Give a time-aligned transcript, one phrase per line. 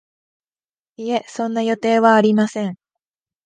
[0.97, 2.75] いえ、そんな予定はありません